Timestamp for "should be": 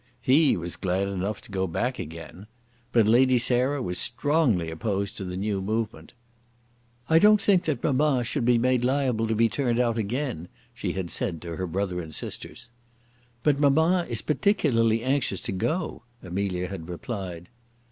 8.23-8.57